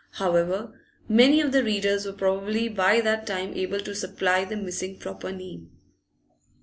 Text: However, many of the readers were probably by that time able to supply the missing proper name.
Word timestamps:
However, 0.13 0.73
many 1.07 1.41
of 1.41 1.51
the 1.51 1.63
readers 1.63 2.07
were 2.07 2.13
probably 2.13 2.67
by 2.69 3.01
that 3.01 3.27
time 3.27 3.53
able 3.53 3.79
to 3.81 3.93
supply 3.93 4.43
the 4.43 4.55
missing 4.55 4.97
proper 4.97 5.31
name. 5.31 5.69